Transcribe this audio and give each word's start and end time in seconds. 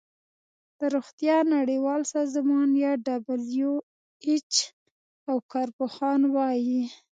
د 0.79 0.81
روغتیا 0.95 1.37
نړیوال 1.55 2.01
سازمان 2.15 2.69
یا 2.83 2.91
ډبلیو 3.07 3.73
ایچ 4.27 4.53
او 5.29 5.37
کار 5.51 5.67
پوهان 5.77 6.21
وايي 6.35 6.81